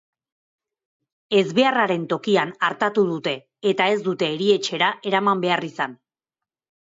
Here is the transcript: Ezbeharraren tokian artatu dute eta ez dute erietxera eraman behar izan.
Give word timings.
Ezbeharraren 1.41 2.07
tokian 2.13 2.53
artatu 2.69 3.03
dute 3.11 3.33
eta 3.73 3.89
ez 3.97 4.01
dute 4.07 4.29
erietxera 4.37 4.89
eraman 5.11 5.45
behar 5.47 5.67
izan. 5.71 5.97